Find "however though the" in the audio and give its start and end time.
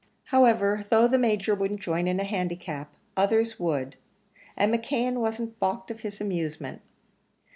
0.23-1.19